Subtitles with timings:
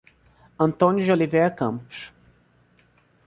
[0.57, 2.11] Antônio de Oliveira Campos